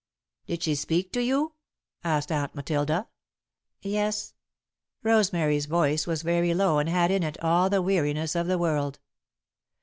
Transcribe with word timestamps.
"Did 0.47 0.63
she 0.63 0.73
speak 0.73 1.13
to 1.13 1.21
you?" 1.21 1.53
asked 2.03 2.31
Aunt 2.31 2.55
Matilda. 2.55 3.07
"Yes." 3.83 4.33
Rosemary's 5.03 5.67
voice 5.67 6.07
was 6.07 6.23
very 6.23 6.55
low 6.55 6.79
and 6.79 6.89
had 6.89 7.11
in 7.11 7.21
it 7.21 7.39
all 7.43 7.69
the 7.69 7.83
weariness 7.83 8.33
of 8.33 8.47
the 8.47 8.57
world. 8.57 8.97